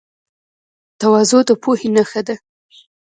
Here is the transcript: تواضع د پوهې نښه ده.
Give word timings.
تواضع 1.01 1.39
د 1.47 1.49
پوهې 1.61 1.87
نښه 1.95 2.21
ده. 2.27 2.35